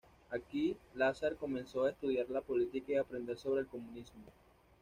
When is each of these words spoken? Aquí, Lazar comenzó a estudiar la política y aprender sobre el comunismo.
Aquí, 0.31 0.75
Lazar 0.95 1.35
comenzó 1.35 1.83
a 1.85 1.91
estudiar 1.91 2.27
la 2.31 2.41
política 2.41 2.91
y 2.91 2.95
aprender 2.95 3.37
sobre 3.37 3.61
el 3.61 3.67
comunismo. 3.67 4.23